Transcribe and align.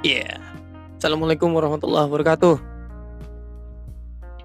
Iya. 0.00 0.40
Assalamualaikum 0.96 1.52
warahmatullahi 1.52 2.08
wabarakatuh. 2.08 2.56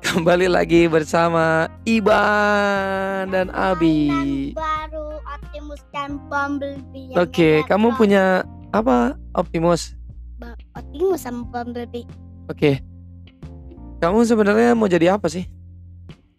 Kembali 0.03 0.51
lagi 0.51 0.91
bersama 0.91 1.71
Iban 1.87 3.31
dan 3.31 3.47
Abi. 3.55 4.11
Mainan 4.11 4.59
baru 4.59 5.23
Optimus 5.23 5.79
dan 5.95 6.19
Bumblebee. 6.27 7.15
yang 7.15 7.23
Oke, 7.23 7.63
ada 7.63 7.67
kamu 7.71 7.87
punya 7.95 8.43
apa? 8.75 9.15
Optimus. 9.31 9.95
Optimus 10.75 11.23
sama 11.23 11.47
Bumblebee. 11.47 12.03
Oke. 12.51 12.83
Kamu 14.03 14.19
sebenarnya 14.27 14.75
mau 14.75 14.91
jadi 14.91 15.15
apa 15.15 15.31
sih? 15.31 15.47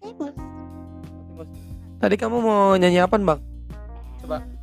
Optimus. 0.04 0.36
Tadi 1.96 2.14
kamu 2.20 2.36
mau 2.44 2.76
nyanyi 2.76 3.00
apa, 3.00 3.16
Bang? 3.16 3.40
Coba. 4.20 4.57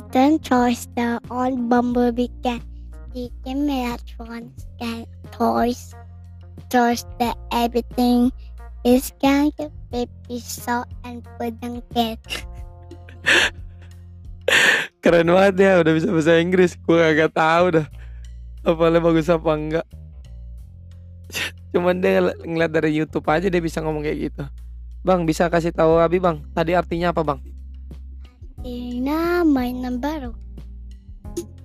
Then 0.00 0.40
choice 0.40 0.88
the 0.96 1.20
old 1.28 1.68
Bumblebee 1.68 2.32
can 2.40 2.64
he 3.12 3.28
can 3.44 3.68
toys 5.28 5.92
toys 6.72 7.04
that 7.20 7.36
everything 7.52 8.32
is 8.88 9.12
can 9.20 9.52
baby 9.92 10.40
salt 10.40 10.88
and 11.04 11.20
pudding 11.36 11.84
cake. 11.92 12.20
Keren 15.02 15.28
banget 15.28 15.54
ya, 15.60 15.72
udah 15.82 15.92
bisa 15.92 16.08
bahasa 16.08 16.38
Inggris. 16.38 16.78
Gue 16.78 17.02
gak 17.14 17.34
tahu 17.34 17.82
dah. 17.82 17.86
Apalnya 18.62 19.02
bagus 19.02 19.26
apa 19.26 19.50
enggak. 19.50 19.86
Cuman 21.74 21.98
dia 21.98 22.22
ng- 22.22 22.38
ngeliat 22.46 22.72
dari 22.72 22.94
YouTube 22.94 23.26
aja 23.26 23.50
dia 23.50 23.62
bisa 23.62 23.82
ngomong 23.82 24.06
kayak 24.06 24.30
gitu. 24.30 24.42
Bang, 25.02 25.26
bisa 25.26 25.50
kasih 25.50 25.74
tahu 25.74 25.98
Abi, 25.98 26.22
Bang. 26.22 26.46
Tadi 26.54 26.78
artinya 26.78 27.10
apa, 27.10 27.26
Bang? 27.26 27.42
Ina 28.62 29.42
mainan 29.42 29.98
baru. 29.98 30.30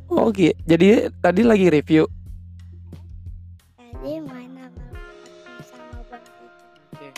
Oke, 0.08 0.56
jadi 0.66 1.14
tadi 1.22 1.46
lagi 1.46 1.70
review. 1.70 2.10
Tadi 3.78 4.18
mainan 4.18 4.72
baru 4.74 4.98
sama 5.62 6.00
Bumblebee. 6.02 7.12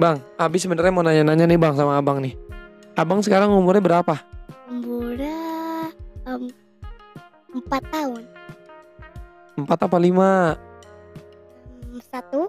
Bang, 0.00 0.16
Abi 0.40 0.56
sebenarnya 0.56 0.92
mau 0.94 1.04
nanya-nanya 1.04 1.44
nih, 1.44 1.58
Bang, 1.60 1.76
sama 1.76 2.00
Abang 2.00 2.24
nih. 2.24 2.32
Abang 2.96 3.20
sekarang 3.20 3.52
umurnya 3.52 3.84
berapa? 3.84 4.16
Umurnya 4.72 5.36
em, 6.24 6.48
empat 7.52 7.82
tahun. 7.92 8.22
Empat 9.60 9.78
apa 9.84 9.98
lima? 10.00 10.56
Em, 11.84 12.00
Satu, 12.00 12.48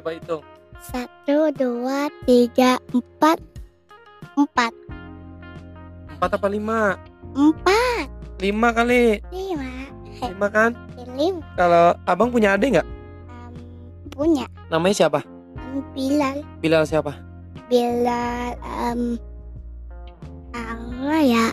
Coba 0.00 0.16
hitung. 0.16 0.40
satu, 0.80 1.52
dua, 1.52 2.08
tiga, 2.24 2.80
empat, 2.96 3.36
empat, 4.32 4.72
Empat 6.20 6.36
apa 6.36 6.52
lima? 6.52 7.00
empat, 7.32 8.04
Lima 8.36 8.68
kali. 8.76 9.24
lima, 9.32 9.88
Lima 10.20 10.46
kan? 10.52 10.76
lima. 11.16 11.40
Kalau 11.56 11.96
Abang 12.04 12.28
punya 12.28 12.52
adik 12.52 12.76
nggak? 12.76 12.84
Em, 12.84 13.54
punya 14.12 14.44
Namanya 14.68 14.92
siapa? 14.94 15.24
Bilal, 15.96 16.44
Bilal 16.60 16.84
siapa? 16.84 17.16
Bilal, 17.72 18.52
em, 18.84 19.16
apa 20.52 21.16
ya? 21.24 21.46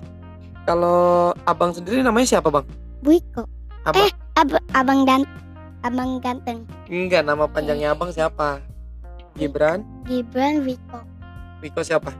Kalau 0.67 1.31
Abang 1.47 1.71
sendiri 1.71 2.03
namanya 2.03 2.27
siapa, 2.27 2.51
Bang? 2.51 2.67
Buiko. 2.99 3.47
Abang? 3.87 4.03
Eh, 4.03 4.11
ab- 4.35 4.67
abang 4.75 5.07
dan 5.07 5.23
abang 5.79 6.19
ganteng. 6.19 6.67
Enggak, 6.91 7.23
nama 7.23 7.47
panjangnya 7.47 7.95
Abang 7.95 8.11
siapa? 8.11 8.59
Gibran? 9.39 9.87
Gibran 10.03 10.59
Wiko. 10.67 10.99
Wiko 11.63 11.79
siapa? 11.79 12.11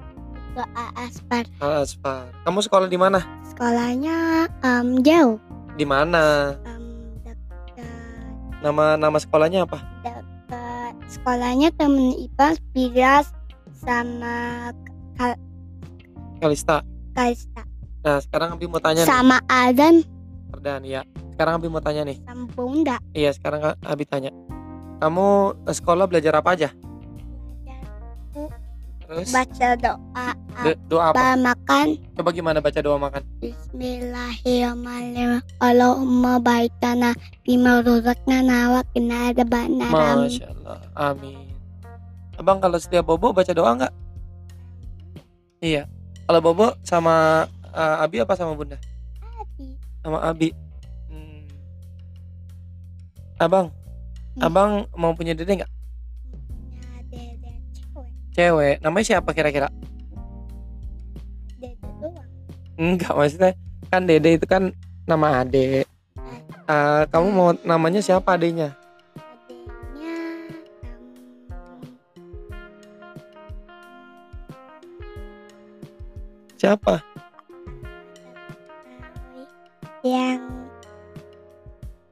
Ke 0.52 0.64
Aspar. 0.96 1.44
Al 1.58 1.82
Asfar. 1.82 2.30
Kamu 2.44 2.60
sekolah 2.60 2.88
di 2.88 2.96
mana? 2.96 3.20
Sekolahnya 3.46 4.18
em, 4.60 5.02
jauh. 5.02 5.38
Di 5.74 5.84
mana? 5.84 6.56
Em, 6.64 6.84
dekat 7.20 7.38
Nama 8.60 8.96
nama 8.96 9.18
sekolahnya 9.18 9.64
apa? 9.64 9.78
dekat 10.02 10.24
sekolahnya 11.08 11.70
temen 11.74 12.14
Ipas 12.16 12.58
Biras 12.72 13.30
sama 13.76 14.70
Kalista. 16.38 16.86
Kaista 17.12 17.66
Nah, 18.06 18.22
sekarang 18.22 18.54
Abi 18.54 18.66
mau 18.66 18.78
tanya 18.78 19.04
nih. 19.04 19.10
sama 19.10 19.42
Adan 19.48 20.06
Ardan, 20.48 20.86
ya. 20.86 21.02
Sekarang 21.34 21.60
Abi 21.60 21.68
mau 21.68 21.82
tanya 21.82 22.06
nih. 22.06 22.18
sama 22.24 22.46
Bunda 22.50 22.96
Iya, 23.12 23.34
sekarang 23.34 23.60
Ka- 23.60 23.80
Abi 23.84 24.06
tanya. 24.06 24.30
Kamu 24.98 25.28
eh, 25.66 25.76
sekolah 25.76 26.06
belajar 26.06 26.34
apa 26.34 26.54
aja? 26.54 26.70
Terus 29.08 29.32
baca 29.32 29.68
doa 29.80 30.28
do- 30.68 30.80
doa 30.90 31.04
apa? 31.10 31.34
makan 31.40 31.96
Coba 32.12 32.30
gimana 32.30 32.60
baca 32.60 32.78
doa 32.78 33.00
makan? 33.00 33.24
Bismillahirrahmanirrahim 33.40 35.42
Allahumma 35.58 36.38
baikana 36.38 37.16
bima 37.42 37.80
ruzaqna 37.80 38.44
wa 38.68 38.82
qina 38.92 39.32
adzabannar 39.32 39.88
Masya 39.88 40.52
Allah. 40.52 40.78
Amin. 40.94 41.48
Abang 42.36 42.60
kalau 42.60 42.76
setiap 42.76 43.06
bobo 43.06 43.32
baca 43.32 43.50
doa 43.50 43.72
nggak? 43.74 43.94
Iya. 45.64 45.88
Kalau 46.28 46.44
bobo 46.44 46.76
sama 46.84 47.48
eh, 47.64 48.04
Abi 48.04 48.20
apa 48.20 48.36
sama 48.36 48.52
Bunda? 48.54 48.76
Sama 50.04 50.20
Abi. 50.22 50.52
Hmm. 51.08 51.48
Abang, 53.40 53.72
Hmm. 54.36 54.44
abang 54.44 54.72
mau 54.94 55.14
punya 55.14 55.32
dede 55.32 55.64
nggak? 55.64 55.72
Cewek. 58.38 58.78
Namanya 58.86 59.06
siapa 59.18 59.34
kira-kira? 59.34 59.66
dede 61.58 61.74
doang 61.98 62.30
Enggak 62.78 63.18
maksudnya 63.18 63.52
kan 63.90 64.06
dede 64.06 64.38
itu 64.38 64.46
kan 64.46 64.70
nama 65.10 65.42
ade. 65.42 65.82
Eh, 66.70 67.02
kamu 67.10 67.28
mau 67.34 67.50
namanya 67.66 67.98
siapa 67.98 68.38
adenya? 68.38 68.78
Siapa? 76.58 77.02
yang 80.06 80.40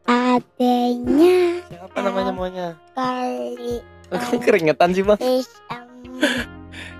adanya 0.03 1.63
Siapa 1.71 1.97
namanya 2.03 2.31
maunya? 2.35 2.67
kali 2.91 3.79
Keringetan 4.45 4.91
sih 4.91 5.01
bang. 5.05 5.15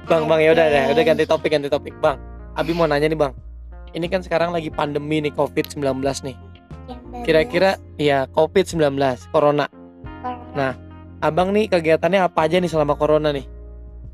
Bang, 0.05 0.29
bang 0.29 0.39
ya 0.39 0.49
udah 0.53 0.66
deh, 0.69 0.83
udah 0.93 1.03
ganti 1.03 1.25
topik, 1.25 1.49
ganti 1.49 1.67
topik, 1.67 1.97
bang. 1.97 2.16
Abi 2.53 2.71
mau 2.71 2.85
nanya 2.85 3.09
nih, 3.09 3.17
bang. 3.17 3.33
Ini 3.91 4.05
kan 4.05 4.21
sekarang 4.21 4.53
lagi 4.53 4.69
pandemi 4.69 5.19
nih 5.19 5.33
COVID-19 5.33 5.81
nih. 6.23 6.35
yang 6.85 7.01
berbeda 7.01 7.25
Kira-kira 7.25 7.71
ya 7.97 8.29
COVID-19, 8.29 8.95
corona. 9.33 9.66
corona, 10.21 10.45
Nah, 10.53 10.71
Abang 11.19 11.49
nih 11.49 11.66
kegiatannya 11.66 12.21
apa 12.21 12.45
aja 12.45 12.61
nih 12.61 12.69
selama 12.69 12.93
corona 12.93 13.33
nih? 13.33 13.49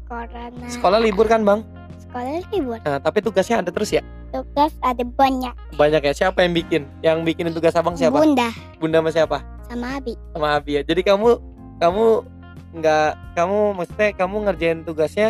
corona 0.07 0.66
Sekolah 0.69 1.00
libur 1.02 1.28
kan, 1.28 1.44
Bang? 1.44 1.68
sekolah 2.00 2.44
libur 2.52 2.78
Nah, 2.84 3.00
tapi 3.00 3.19
tugasnya 3.19 3.63
ada 3.63 3.72
terus 3.72 3.91
ya? 3.91 4.03
tugas 4.31 4.72
ada 4.79 5.03
banyak 5.03 5.52
Banyak 5.75 6.02
ya. 6.08 6.13
Siapa 6.16 6.44
yang 6.44 6.56
bikin? 6.56 6.88
Yang 7.03 7.18
bikinin 7.28 7.52
tugas 7.52 7.75
Abang 7.75 8.00
siapa? 8.00 8.16
bunda 8.16 8.47
Bunda 8.79 9.03
sama 9.03 9.12
siapa? 9.12 9.38
sama 9.68 9.88
abi 9.96 10.16
Sama 10.31 10.47
Abi 10.56 10.72
ya. 10.79 10.81
Jadi 10.84 11.03
kamu 11.03 11.40
kamu 11.79 12.06
nggak 12.72 13.07
kamu 13.34 13.59
maksudnya 13.73 14.09
kamu 14.13 14.35
ngerjain 14.44 14.79
tugasnya 14.81 15.28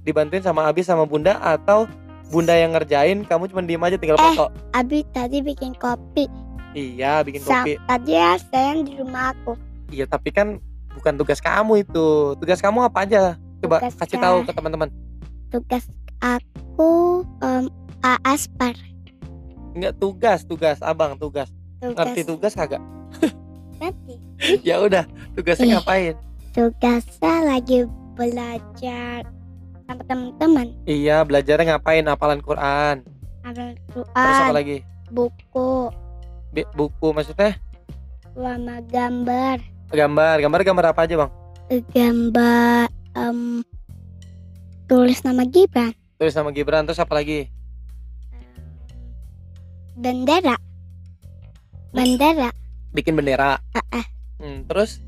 dibantuin 0.00 0.40
sama 0.40 0.64
Abi 0.64 0.80
sama 0.80 1.04
Bunda 1.04 1.36
atau 1.36 1.84
Bunda 2.26 2.54
yang 2.54 2.70
ngerjain, 2.70 3.26
kamu 3.26 3.50
cuma 3.50 3.58
diem 3.60 3.82
aja 3.82 3.98
tinggal 3.98 4.14
Eh. 4.14 4.22
foto. 4.32 4.54
abi 4.72 5.02
tadi 5.08 5.42
bikin 5.42 5.74
kopi 5.74 6.30
Iya, 6.70 7.20
bikin 7.20 7.42
Sa- 7.42 7.66
kopi. 7.66 7.74
tadi 7.82 8.14
ya 8.14 8.38
sayang 8.46 8.86
di 8.86 8.94
rumah 8.94 9.34
aku 9.34 9.58
Iya, 9.90 10.06
tapi 10.06 10.30
kan 10.30 10.62
bukan 10.92 11.14
tugas 11.16 11.38
kamu 11.38 11.82
itu. 11.82 12.06
Tugas 12.36 12.58
kamu 12.58 12.82
apa 12.84 13.02
aja? 13.02 13.34
Coba 13.58 13.82
Tugas 13.82 13.94
kasih 13.96 14.14
ka- 14.14 14.22
tahu 14.22 14.36
ke 14.42 14.52
teman-teman. 14.54 14.88
tugas 15.48 15.82
aku 16.20 17.26
A- 18.00 18.22
aspar 18.24 18.78
Enggak 19.70 19.98
tugas, 19.98 20.40
tugas 20.44 20.78
Abang, 20.80 21.14
tugas. 21.14 21.50
tugas 21.76 21.94
Ngerti 21.96 22.22
tugas 22.24 22.52
kagak? 22.54 22.82
nanti 23.76 24.14
ya 24.62 24.78
udah, 24.78 25.02
tugasnya 25.34 25.66
Ih. 25.66 25.72
ngapain? 25.74 26.14
Tugasnya 26.50 27.34
lagi 27.46 27.86
belajar 28.14 29.24
sama 29.86 30.02
teman-teman 30.06 30.66
Iya, 30.84 31.22
belajarnya 31.22 31.76
ngapain? 31.76 32.06
Hafalan 32.06 32.40
Quran. 32.40 33.02
Ambil 33.42 33.74
Terus 33.88 34.06
apa 34.38 34.52
Quran 34.52 34.54
lagi? 34.54 34.76
buku 35.10 35.90
Bi- 36.50 36.70
Buku 36.72 37.10
maksudnya 37.10 37.58
sama 38.30 38.78
gambar 38.86 39.58
gambar. 39.90 40.36
Gambar 40.38 40.60
gambar 40.62 40.84
apa 40.94 41.00
aja, 41.02 41.14
Bang? 41.18 41.30
gambar 41.90 42.86
em, 43.14 43.62
tulis 44.86 45.22
nama 45.22 45.42
Gibran 45.46 45.90
Tulis 46.14 46.30
sama 46.30 46.50
Gibran 46.50 46.86
terus 46.86 46.98
apa 46.98 47.14
lagi? 47.14 47.46
bendera 49.94 50.54
bendera 51.92 52.50
Bikin 52.90 53.14
bendera. 53.14 53.62
Ah, 53.70 53.82
ah. 53.94 54.06
Hmm, 54.38 54.66
terus 54.66 54.98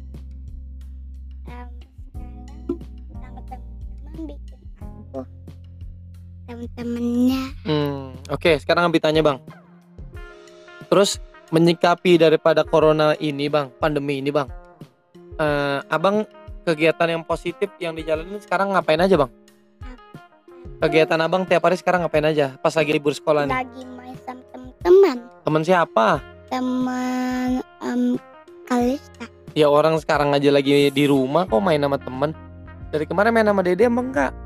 aku 6.63 6.71
teman-temannya 6.79 7.43
Oke, 8.31 8.55
sekarang 8.63 8.87
Abi 8.87 9.03
tanya 9.03 9.19
bang. 9.19 9.43
Terus 10.87 11.19
menyikapi 11.51 12.15
daripada 12.15 12.63
corona 12.63 13.19
ini 13.19 13.51
bang, 13.51 13.67
pandemi 13.83 14.23
ini 14.23 14.31
bang. 14.31 14.47
eh, 15.43 15.81
abang 15.91 16.23
kegiatan 16.63 17.19
yang 17.19 17.23
positif 17.27 17.67
yang 17.83 17.99
dijalanin 17.99 18.39
sekarang 18.39 18.71
ngapain 18.79 19.03
aja 19.03 19.19
bang? 19.19 19.31
Kegiatan 20.79 21.19
abang 21.19 21.43
tiap 21.43 21.67
hari 21.67 21.75
sekarang 21.75 22.07
ngapain 22.07 22.31
aja? 22.31 22.55
Pas 22.63 22.71
lagi 22.79 22.95
libur 22.95 23.11
sekolah 23.11 23.51
nih. 23.51 23.55
Lagi 23.59 23.83
main 23.99 24.15
sama 24.23 24.43
teman-teman. 24.55 25.17
Temen 25.43 25.63
siapa? 25.67 26.07
Teman 26.47 27.51
um, 27.83 28.03
Kalista. 28.71 29.27
Ya 29.59 29.67
orang 29.67 29.99
sekarang 29.99 30.31
aja 30.31 30.49
lagi 30.55 30.95
di 30.95 31.05
rumah 31.11 31.49
kok 31.51 31.59
main 31.59 31.83
sama 31.83 31.99
temen. 31.99 32.31
Dari 32.95 33.05
kemarin 33.09 33.35
main 33.35 33.49
sama 33.51 33.65
Dede 33.67 33.89
emang 33.89 34.15
enggak? 34.15 34.42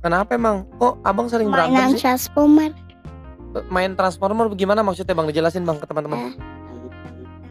Kenapa 0.00 0.30
emang? 0.36 0.68
Kok 0.76 1.02
abang 1.02 1.26
sering 1.26 1.48
Mainan 1.48 1.72
berantem 1.72 1.96
sih? 1.96 2.02
Transformer. 2.04 2.70
Main 3.72 3.96
Transformer 3.96 4.46
gimana 4.52 4.84
maksudnya 4.84 5.16
bang? 5.16 5.26
Dijelasin 5.32 5.64
bang 5.64 5.80
ke 5.80 5.86
teman-teman. 5.88 6.18
Eh, 6.20 6.34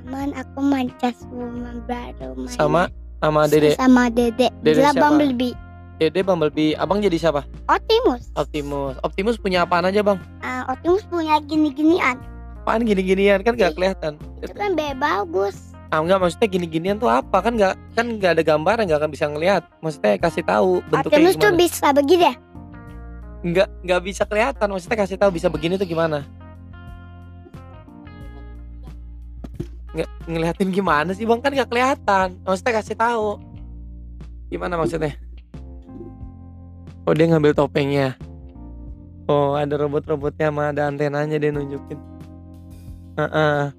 teman 0.06 0.30
aku 0.38 0.60
main 0.62 0.88
Transformer 1.02 1.76
baru 1.90 2.32
main 2.38 2.54
Sama 2.54 2.82
sama 3.20 3.50
Dede. 3.50 3.74
sama 3.74 4.08
Dede. 4.14 4.54
Dede 4.62 4.86
Dia 4.86 4.94
siapa? 4.94 5.02
Bumblebee. 5.10 5.56
Dede 5.98 6.22
Bumblebee. 6.22 6.78
Abang 6.78 7.02
jadi 7.02 7.18
siapa? 7.18 7.42
Optimus. 7.66 8.30
Optimus. 8.38 8.96
Optimus 9.02 9.36
punya 9.42 9.66
apaan 9.66 9.90
aja 9.90 10.06
bang? 10.06 10.22
Ah, 10.46 10.70
Optimus 10.70 11.02
punya 11.10 11.42
gini-ginian. 11.42 12.22
Apaan 12.62 12.86
gini-ginian 12.86 13.42
kan 13.42 13.58
gak 13.58 13.74
kelihatan. 13.74 14.18
Itu 14.42 14.54
kan 14.54 14.78
be 14.78 14.94
bagus. 14.94 15.75
Ah 15.94 16.02
enggak 16.02 16.18
maksudnya 16.18 16.50
gini-ginian 16.50 16.98
tuh 16.98 17.10
apa 17.12 17.38
kan 17.46 17.54
nggak 17.54 17.74
kan 17.94 18.06
nggak 18.18 18.32
ada 18.40 18.44
gambar 18.44 18.76
nggak 18.90 19.00
akan 19.00 19.12
bisa 19.14 19.26
ngelihat. 19.30 19.64
Maksudnya 19.80 20.18
kasih 20.18 20.44
tahu 20.46 20.82
bentuknya 20.90 21.30
Optimus 21.30 21.36
tuh 21.38 21.42
gimana. 21.46 21.62
bisa 21.62 21.88
begini 21.94 22.24
ya. 22.26 22.34
Nggak 23.46 23.68
nggak 23.86 24.02
bisa 24.02 24.24
kelihatan. 24.26 24.68
Maksudnya 24.74 24.98
kasih 24.98 25.18
tahu 25.22 25.30
bisa 25.30 25.48
begini 25.54 25.78
tuh 25.78 25.86
gimana? 25.86 26.26
Nggak 29.94 30.10
ngeliatin 30.26 30.70
gimana 30.74 31.12
sih 31.14 31.24
bang 31.24 31.40
kan 31.40 31.52
nggak 31.54 31.70
kelihatan. 31.70 32.28
Maksudnya 32.42 32.74
kasih 32.82 32.96
tahu. 32.98 33.30
Gimana 34.50 34.74
maksudnya? 34.82 35.14
Oh 37.06 37.14
dia 37.14 37.30
ngambil 37.30 37.54
topengnya. 37.54 38.18
Oh 39.30 39.54
ada 39.54 39.78
robot-robotnya 39.78 40.50
sama 40.50 40.74
ada 40.74 40.90
antenanya 40.90 41.38
dia 41.38 41.54
nunjukin. 41.54 41.98
Heeh. 43.22 43.70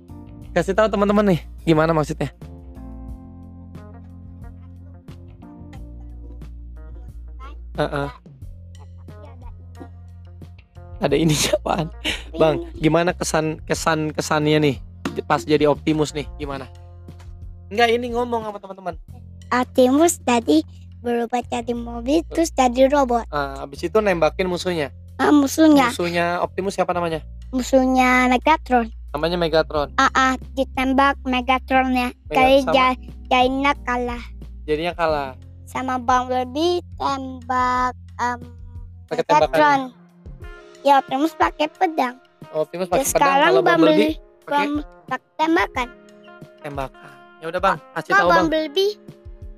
Kasih 0.54 0.72
tahu 0.72 0.86
teman-teman 0.88 1.34
nih 1.34 1.55
gimana 1.66 1.90
maksudnya? 1.90 2.30
Heeh. 7.76 8.08
Ada 10.96 11.12
ini 11.18 11.36
apaan? 11.60 11.92
Bang, 12.38 12.64
gimana 12.80 13.12
kesan 13.12 13.60
kesan 13.68 14.14
kesannya 14.16 14.58
nih 14.62 14.76
pas 15.24 15.44
jadi 15.44 15.64
Optimus 15.68 16.12
nih 16.12 16.28
gimana? 16.36 16.68
Enggak 17.68 17.88
ini 17.92 18.12
ngomong 18.12 18.44
sama 18.46 18.58
teman-teman. 18.60 18.94
Optimus 19.48 20.20
tadi 20.22 20.62
berubah 21.00 21.40
jadi 21.44 21.72
mobil 21.72 22.24
terus 22.32 22.52
jadi 22.52 22.88
robot. 22.88 23.28
Ah, 23.28 23.64
habis 23.64 23.84
itu 23.84 23.98
nembakin 24.00 24.48
musuhnya. 24.48 24.92
Ah, 25.16 25.32
musuhnya, 25.32 25.88
Musuhnya 25.92 26.26
Optimus 26.44 26.76
siapa 26.76 26.92
namanya? 26.92 27.24
musuhnya 27.48 28.28
Megatron. 28.28 28.92
Namanya 29.16 29.40
Megatron. 29.40 29.88
Ah, 29.96 30.12
ah, 30.12 30.34
ditembak 30.52 31.16
Megatronnya. 31.24 32.12
Mega- 32.28 32.36
Kali 32.36 32.56
ja- 32.68 33.00
jadinya 33.26 33.72
kalah 33.80 34.20
Jadinya 34.62 34.92
kalah. 34.92 35.32
sama 35.64 35.96
Bumblebee 35.96 36.84
tembak 36.94 37.96
um, 38.18 38.38
tembakan. 39.08 39.40
Megatron. 39.40 39.80
Ya 40.84 41.00
Optimus 41.00 41.32
pakai 41.32 41.66
pedang. 41.66 42.20
Optimus 42.52 42.86
Ya, 42.86 42.92
pakai 42.92 43.02
pedang 43.02 43.12
sekarang 43.16 43.48
kalau 43.48 43.62
Bumblebee 43.64 44.12
Bumblebee 44.44 44.84
pakai 45.08 45.30
tembakan. 45.34 45.88
tembakan. 46.60 47.12
Ya 47.36 47.46
udah 47.46 47.60
bang, 47.62 47.78
kasih 47.94 48.12
tahu 48.12 48.28
bang. 48.28 48.36
Bumblebee 48.36 48.92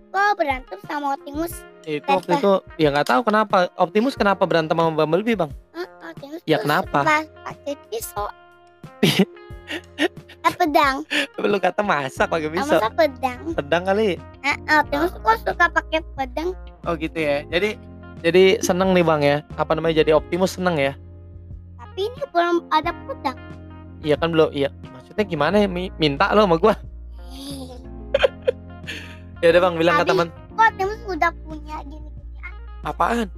kok 0.08 0.32
berantem 0.34 0.78
sama 0.86 1.06
Optimus? 1.12 1.52
Itu 1.82 2.06
waktu 2.06 2.30
itu 2.32 2.52
ya 2.76 2.88
nggak 2.90 3.08
tahu 3.08 3.20
kenapa 3.24 3.56
Optimus 3.74 4.14
kenapa 4.14 4.44
berantem 4.44 4.72
sama 4.72 4.94
Bumblebee 4.94 5.34
bang? 5.34 5.50
Ah, 5.72 5.82
Optimus 6.06 6.40
Ya, 6.44 6.62
kenapa? 6.62 7.02
pa- 7.02 7.26
Pakai 7.42 7.74
pisau. 7.88 8.30
Ah, 10.48 10.54
pedang. 10.56 10.96
Lu 11.36 11.60
kata 11.60 11.84
masak 11.84 12.24
pakai 12.26 12.48
pisau. 12.48 12.80
pedang. 12.90 13.52
Pedang 13.52 13.82
kali. 13.84 14.16
Ah, 14.40 14.80
Optimus 14.80 15.12
kok 15.12 15.36
suka 15.44 15.68
pakai 15.68 16.00
pedang? 16.16 16.56
Oh 16.82 16.96
gitu 16.96 17.14
ya. 17.14 17.44
Jadi 17.46 17.76
jadi 18.18 18.56
seneng 18.58 18.96
nih 18.96 19.04
bang 19.04 19.20
ya. 19.20 19.36
Apa 19.54 19.76
namanya 19.76 20.00
jadi 20.00 20.16
Optimus 20.16 20.56
seneng 20.56 20.80
ya? 20.80 20.96
Tapi 21.76 22.00
ini 22.02 22.22
belum 22.32 22.64
ada 22.70 22.96
pedang. 23.04 23.36
Iya 24.00 24.16
kan 24.16 24.32
belum. 24.32 24.48
Iya. 24.50 24.72
Maksudnya 24.88 25.24
gimana 25.26 25.56
ya? 25.58 25.68
Mi- 25.68 25.92
Minta 25.96 26.32
lo 26.32 26.42
sama 26.42 26.56
gua. 26.56 26.74
Ya 29.38 29.54
udah 29.54 29.62
bang 29.62 29.74
bilang 29.78 29.94
ke 29.94 30.02
Abi. 30.02 30.10
teman. 30.10 30.28
Kok 30.50 30.64
Optimus 30.64 31.00
udah 31.06 31.30
punya 31.44 31.76
gini-gini? 31.84 32.38
Apaan? 32.82 33.28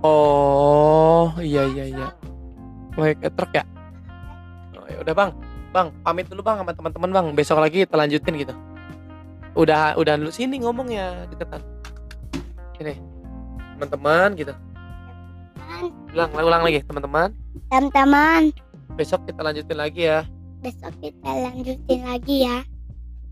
Oh 0.00 1.28
iya 1.36 1.64
iya 1.66 1.84
iya. 1.90 2.08
Kayak 2.94 3.34
truk 3.34 3.52
ya? 3.52 3.64
Oh, 4.84 4.88
ya 4.92 5.00
udah 5.00 5.14
bang, 5.16 5.30
bang 5.72 5.88
pamit 6.04 6.28
dulu 6.28 6.44
bang 6.44 6.60
sama 6.60 6.76
teman-teman 6.76 7.10
bang. 7.10 7.26
Besok 7.32 7.58
lagi 7.58 7.88
kita 7.88 7.96
lanjutin 7.96 8.36
gitu. 8.36 8.52
Udah 9.54 9.96
udah 9.96 10.20
dulu 10.20 10.28
sini 10.28 10.60
ngomongnya 10.60 11.24
deketan. 11.26 11.64
Ini 12.76 13.00
teman-teman 13.74 14.28
gitu. 14.36 14.52
Ulang 16.12 16.30
ulang 16.36 16.62
lagi 16.62 16.84
teman-teman. 16.84 17.32
Teman-teman, 17.66 18.52
Besok 18.94 19.24
kita 19.24 19.40
lanjutin 19.40 19.74
lagi 19.74 20.04
ya. 20.04 20.22
besok 20.60 20.92
kita 20.98 21.28
lanjutin 21.28 22.00
lagi 22.02 22.36
ya. 22.44 22.60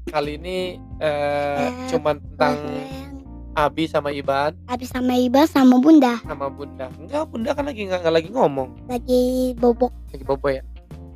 Kali 0.05 0.35
ini 0.35 0.77
eh, 0.99 1.63
Eh, 1.63 1.71
cuman 1.89 2.19
tentang 2.19 2.57
Abi 3.53 3.85
sama 3.85 4.11
Iban 4.11 4.57
Habis 4.65 4.89
sama 4.89 5.13
Iba 5.15 5.45
sama 5.45 5.77
Bunda 5.79 6.17
sama 6.25 6.49
Bunda. 6.49 6.89
Enggak, 6.99 7.29
Bunda 7.29 7.53
kan 7.53 7.65
lagi 7.65 7.85
nggak 7.85 8.01
nggak 8.01 8.15
lagi 8.15 8.29
ngomong. 8.29 8.69
lagi 8.85 9.23
bobok. 9.55 9.93
lagi 10.09 10.25
bobo 10.25 10.49
ya 10.49 10.61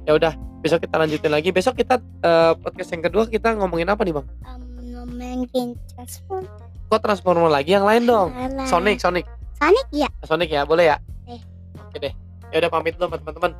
ya 0.06 0.12
udah 0.12 0.32
besok 0.58 0.80
kita 0.80 0.96
lanjutin 0.96 1.28
lagi 1.28 1.50
besok 1.50 1.74
kita 1.74 1.98
eh, 2.00 2.52
podcast 2.56 2.90
yang 2.90 3.02
kedua 3.02 3.26
kita 3.26 3.52
ngomongin 3.52 3.86
apa 3.86 4.02
nih 4.02 4.14
bang 4.14 4.26
Um, 4.46 4.62
ngomongin 4.88 5.68
transform. 5.88 6.46
kok 6.86 7.00
transformer 7.00 7.46
lagi 7.46 7.70
yang 7.72 7.82
lain 7.82 8.02
dong 8.04 8.30
Alah. 8.32 8.64
Sonic 8.64 8.98
Sonic 8.98 9.26
Sonic 9.54 9.86
ya. 9.90 10.06
Sonic 10.22 10.48
ya 10.48 10.62
boleh 10.62 10.86
ya 10.88 10.96
Eh. 11.26 11.40
oke 11.76 11.96
deh 11.96 12.14
ya 12.48 12.56
udah 12.58 12.70
pamit 12.70 12.94
dulu 12.94 13.10
teman-teman 13.12 13.52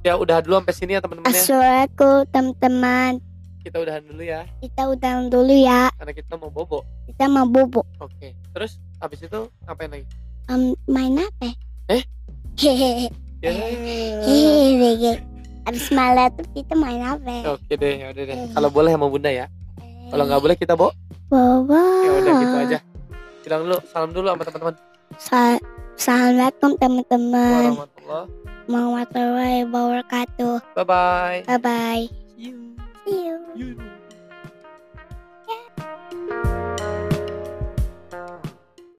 ya 0.00 0.14
udah 0.14 0.38
dulu 0.38 0.58
sampai 0.58 0.72
sini 0.72 0.92
ya 0.92 1.00
teman-teman 1.00 1.26
ya 1.26 1.34
Assalamualaikum 1.36 2.14
teman-teman. 2.28 3.12
kita 3.60 3.76
udahan 3.78 4.02
dulu 4.02 4.22
ya 4.22 4.40
Kita 4.58 4.82
udah 4.88 5.12
dulu 5.26 5.54
ya. 5.56 5.86
karena 5.92 6.12
kita 6.12 6.34
mau 6.34 6.50
bobo 6.50 6.82
Kita 7.04 7.24
mau 7.26 7.46
bobok. 7.46 7.86
oke 7.98 8.28
terus 8.50 8.72
habis 8.98 9.18
itu 9.20 9.38
ngapain 9.62 9.90
lagi 9.92 10.06
Um, 10.44 10.74
main 10.84 11.14
apa? 11.16 11.54
Eh? 11.88 12.02
Hehehe. 12.56 13.06
ya 13.38 13.50
Hehehe. 13.50 15.22
Abis 15.62 15.86
malam 15.90 16.26
tuh 16.34 16.46
kita 16.52 16.74
main 16.74 16.98
apa? 17.00 17.54
oke 17.54 17.72
deh 17.72 17.94
ya 17.96 18.06
udah 18.10 18.24
deh. 18.24 18.36
Kalau 18.50 18.68
boleh 18.68 18.90
sama 18.90 19.06
bunda 19.06 19.30
ya. 19.30 19.46
Kalau 20.10 20.24
nggak 20.26 20.42
boleh 20.42 20.56
kita 20.58 20.74
bo? 20.74 20.90
Bobo. 21.30 21.78
ya 22.02 22.10
udah 22.18 22.32
gitu 22.36 22.56
aja. 22.58 22.78
Bilang 23.42 23.60
dulu 23.64 23.76
salam 23.88 24.10
dulu 24.10 24.26
sama 24.28 24.42
teman-teman. 24.44 24.74
Sa- 25.16 25.62
Assalamualaikum 25.92 26.70
teman-teman. 26.80 27.78
warahmatullah. 27.78 28.24
Warahmatullahi 28.66 29.60
wabarakatuh. 29.68 30.54
bye 30.74 30.86
bye 30.86 31.38
Bye 31.46 31.60
bye. 31.60 32.04
see 32.34 32.50
you. 32.50 32.74
See 33.06 33.22
you 33.54 33.91